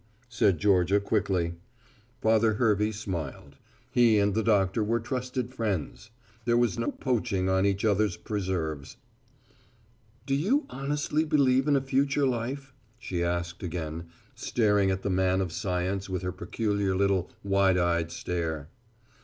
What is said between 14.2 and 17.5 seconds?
staring at the man of science with her peculiar little